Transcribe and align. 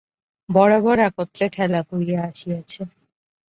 বরাবর 0.49 0.97
একত্রে 0.99 1.45
খেলা 1.49 1.81
করিয়া 1.89 2.21
আসিয়াছে। 2.29 2.81